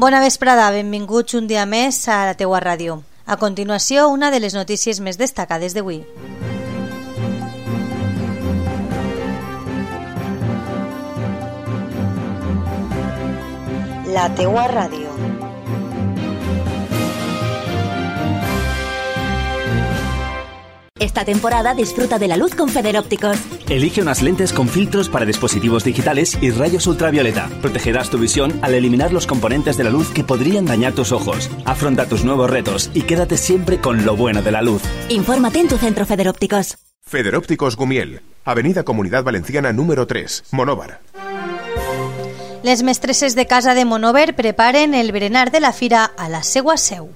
Bona 0.00 0.22
vesprada, 0.22 0.70
benvinguts 0.72 1.34
un 1.36 1.44
dia 1.44 1.66
més 1.68 1.96
a 2.08 2.22
la 2.24 2.32
teua 2.32 2.56
ràdio. 2.64 2.94
A 3.26 3.36
continuació, 3.36 4.06
una 4.08 4.30
de 4.32 4.38
les 4.40 4.54
notícies 4.56 4.96
més 5.04 5.18
destacades 5.20 5.76
d'avui. 5.76 5.98
La 14.16 14.24
teua 14.40 14.64
ràdio. 14.72 15.12
Esta 20.98 21.26
temporada 21.26 21.74
disfruta 21.74 22.18
de 22.18 22.28
la 22.28 22.38
luz 22.38 22.54
con 22.54 22.70
Federópticos. 22.70 23.59
Elige 23.70 24.02
unas 24.02 24.20
lentes 24.20 24.52
con 24.52 24.68
filtros 24.68 25.08
para 25.08 25.24
dispositivos 25.24 25.84
digitales 25.84 26.36
y 26.40 26.50
rayos 26.50 26.88
ultravioleta. 26.88 27.48
Protegerás 27.62 28.10
tu 28.10 28.18
visión 28.18 28.58
al 28.62 28.74
eliminar 28.74 29.12
los 29.12 29.28
componentes 29.28 29.76
de 29.76 29.84
la 29.84 29.90
luz 29.90 30.10
que 30.10 30.24
podrían 30.24 30.66
dañar 30.66 30.92
tus 30.92 31.12
ojos. 31.12 31.48
Afronta 31.64 32.06
tus 32.06 32.24
nuevos 32.24 32.50
retos 32.50 32.90
y 32.94 33.02
quédate 33.02 33.36
siempre 33.36 33.80
con 33.80 34.04
lo 34.04 34.16
bueno 34.16 34.42
de 34.42 34.50
la 34.50 34.60
luz. 34.60 34.82
Infórmate 35.08 35.60
en 35.60 35.68
tu 35.68 35.76
centro 35.76 36.04
Federópticos. 36.04 36.78
Federópticos 37.00 37.76
Gumiel, 37.76 38.22
Avenida 38.44 38.82
Comunidad 38.82 39.22
Valenciana 39.22 39.72
número 39.72 40.08
3, 40.08 40.46
Monóvar. 40.50 41.02
Les 42.64 42.82
mestresses 42.82 43.36
de 43.36 43.46
casa 43.46 43.74
de 43.74 43.84
Monover 43.84 44.34
preparen 44.34 44.94
el 44.94 45.12
berenar 45.12 45.52
de 45.52 45.60
la 45.60 45.72
fira 45.72 46.04
a 46.04 46.28
la 46.28 46.42
seua 46.42 46.76
seu. 46.76 47.08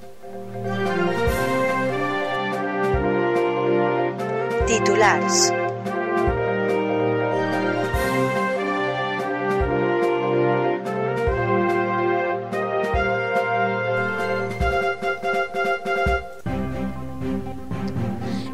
Titulars. 4.68 5.52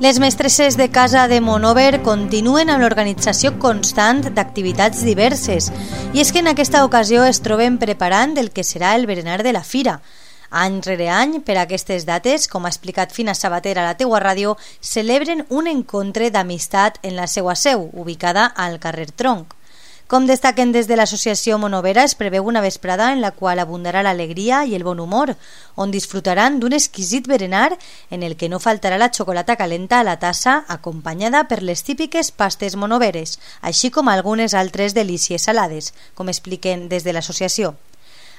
Les 0.00 0.18
mestresses 0.18 0.78
de 0.78 0.88
casa 0.90 1.28
de 1.28 1.42
Monover 1.44 2.00
continuen 2.00 2.70
amb 2.72 2.80
l'organització 2.80 3.50
constant 3.60 4.22
d'activitats 4.32 5.02
diverses 5.04 5.66
i 6.16 6.22
és 6.22 6.30
que 6.32 6.40
en 6.40 6.48
aquesta 6.48 6.86
ocasió 6.86 7.26
es 7.28 7.42
troben 7.44 7.76
preparant 7.76 8.32
el 8.40 8.48
que 8.48 8.64
serà 8.64 8.94
el 8.96 9.04
berenar 9.04 9.42
de 9.44 9.52
la 9.52 9.60
fira. 9.60 9.98
Any 10.48 10.80
rere 10.88 11.10
any, 11.12 11.42
per 11.44 11.58
aquestes 11.60 12.08
dates, 12.08 12.48
com 12.48 12.64
ha 12.64 12.72
explicat 12.72 13.12
Fina 13.12 13.36
Sabater 13.36 13.76
a 13.76 13.84
la 13.90 13.98
teua 14.00 14.24
ràdio, 14.24 14.56
celebren 14.80 15.44
un 15.50 15.68
encontre 15.68 16.32
d'amistat 16.32 16.96
en 17.02 17.20
la 17.20 17.28
seua 17.28 17.52
seu, 17.52 17.90
ubicada 17.92 18.48
al 18.56 18.80
carrer 18.80 19.10
Tronc. 19.12 19.52
Com 20.10 20.24
destaquen 20.26 20.72
des 20.74 20.88
de 20.90 20.96
l'associació 20.98 21.54
Monovera, 21.62 22.02
es 22.02 22.16
preveu 22.18 22.48
una 22.50 22.60
vesprada 22.64 23.12
en 23.14 23.20
la 23.22 23.28
qual 23.30 23.60
abundarà 23.62 24.00
l'alegria 24.02 24.64
i 24.66 24.72
el 24.74 24.82
bon 24.82 24.98
humor, 24.98 25.36
on 25.78 25.92
disfrutaran 25.94 26.56
d'un 26.58 26.74
exquisit 26.74 27.28
berenar 27.30 27.76
en 28.10 28.24
el 28.26 28.34
que 28.34 28.48
no 28.50 28.58
faltarà 28.58 28.98
la 28.98 29.12
xocolata 29.14 29.54
calenta 29.54 30.00
a 30.00 30.06
la 30.08 30.16
tassa 30.18 30.64
acompanyada 30.66 31.44
per 31.46 31.60
les 31.62 31.84
típiques 31.86 32.32
pastes 32.32 32.74
monoveres, 32.74 33.36
així 33.62 33.92
com 33.94 34.10
algunes 34.10 34.58
altres 34.64 34.98
delícies 34.98 35.46
salades, 35.46 35.92
com 36.18 36.26
expliquen 36.26 36.88
des 36.88 37.06
de 37.06 37.14
l'associació. 37.14 37.76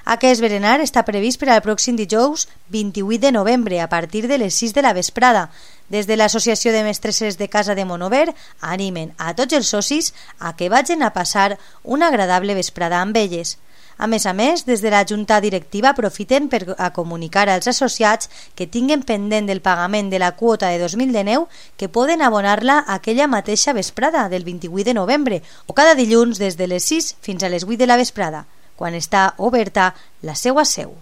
Aquest 0.03 0.41
berenar 0.41 0.79
està 0.81 1.03
previst 1.05 1.37
per 1.39 1.51
al 1.53 1.61
pròxim 1.61 1.95
dijous 1.95 2.47
28 2.73 3.21
de 3.21 3.31
novembre 3.31 3.81
a 3.81 3.89
partir 3.89 4.27
de 4.27 4.39
les 4.41 4.55
6 4.55 4.73
de 4.73 4.81
la 4.81 4.93
vesprada. 4.97 5.51
Des 5.89 6.07
de 6.07 6.17
l'Associació 6.17 6.71
de 6.73 6.83
Mestresses 6.83 7.37
de 7.37 7.47
Casa 7.49 7.75
de 7.75 7.85
Monover 7.85 8.33
animen 8.61 9.11
a 9.17 9.35
tots 9.35 9.53
els 9.53 9.69
socis 9.69 10.13
a 10.39 10.55
que 10.57 10.69
vagin 10.69 11.03
a 11.03 11.13
passar 11.13 11.59
una 11.83 12.07
agradable 12.07 12.55
vesprada 12.55 13.01
amb 13.01 13.17
elles. 13.17 13.59
A 14.01 14.07
més 14.07 14.25
a 14.25 14.33
més, 14.33 14.65
des 14.65 14.81
de 14.81 14.89
la 14.89 15.03
Junta 15.05 15.37
Directiva 15.41 15.91
aprofiten 15.91 16.47
per 16.49 16.73
a 16.79 16.89
comunicar 16.95 17.47
als 17.49 17.67
associats 17.69 18.31
que 18.55 18.65
tinguen 18.65 19.03
pendent 19.03 19.45
del 19.45 19.61
pagament 19.61 20.09
de 20.09 20.17
la 20.17 20.31
quota 20.35 20.71
de 20.73 20.79
2019 20.81 21.45
que 21.77 21.89
poden 21.89 22.23
abonar-la 22.25 22.79
aquella 22.87 23.27
mateixa 23.27 23.73
vesprada 23.77 24.29
del 24.29 24.43
28 24.43 24.87
de 24.89 24.97
novembre 24.97 25.43
o 25.67 25.77
cada 25.77 25.93
dilluns 25.93 26.41
des 26.41 26.57
de 26.57 26.65
les 26.65 26.89
6 26.89 27.17
fins 27.21 27.43
a 27.43 27.53
les 27.53 27.67
8 27.69 27.77
de 27.77 27.91
la 27.91 27.99
vesprada 28.01 28.47
quan 28.81 28.97
està 28.97 29.35
oberta 29.37 29.91
la 30.25 30.33
seua 30.33 30.65
seu. 30.65 30.95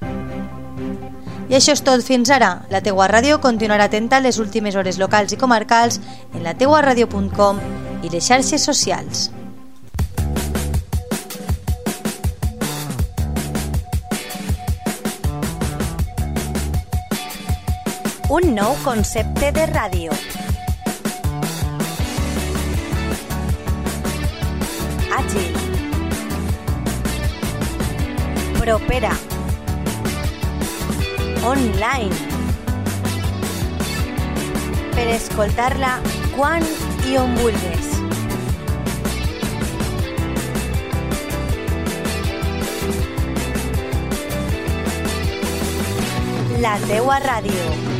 I 1.49 1.55
això 1.57 1.73
és 1.73 1.81
tot 1.81 2.03
fins 2.03 2.29
ara. 2.29 2.49
La 2.69 2.83
teua 2.85 3.07
ràdio 3.07 3.39
continuarà 3.41 3.87
atenta 3.87 4.19
a 4.19 4.25
les 4.25 4.37
últimes 4.43 4.75
hores 4.75 4.99
locals 4.99 5.31
i 5.33 5.39
comarcals 5.39 6.01
en 6.33 6.43
la 6.43 6.51
lateuaradio.com 6.51 7.61
i 8.03 8.11
les 8.11 8.27
xarxes 8.27 8.67
socials. 8.67 9.29
Un 18.29 18.53
nou 18.53 18.75
concepte 18.83 19.55
de 19.55 19.65
ràdio. 19.71 20.13
Propera. 28.59 29.11
Online. 31.43 32.15
Per 34.93 35.07
escoltar-la 35.07 35.99
quan. 36.35 36.61
La 46.59 46.77
teua 46.87 47.19
ràdio. 47.19 47.98